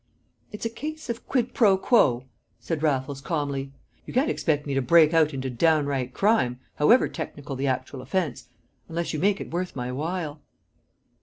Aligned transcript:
"It's 0.51 0.65
a 0.65 0.69
case 0.71 1.11
of 1.11 1.27
quid 1.27 1.53
pro 1.53 1.77
quo," 1.77 2.23
said 2.59 2.81
Raffles 2.81 3.21
calmly. 3.21 3.71
"You 4.07 4.15
can't 4.15 4.31
expect 4.31 4.65
me 4.65 4.73
to 4.73 4.81
break 4.81 5.13
out 5.13 5.31
into 5.31 5.51
downright 5.51 6.11
crime 6.11 6.59
however 6.77 7.07
technical 7.07 7.55
the 7.55 7.67
actual 7.67 8.01
offence 8.01 8.47
unless 8.89 9.13
you 9.13 9.19
make 9.19 9.39
it 9.39 9.51
worth 9.51 9.75
my 9.75 9.91
while." 9.91 10.41